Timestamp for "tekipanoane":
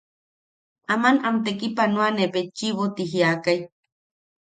1.45-2.23